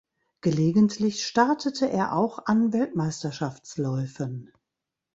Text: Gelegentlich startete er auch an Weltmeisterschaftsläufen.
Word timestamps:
Gelegentlich 0.41 1.27
startete 1.27 1.87
er 1.87 2.13
auch 2.13 2.47
an 2.47 2.73
Weltmeisterschaftsläufen. 2.73 4.51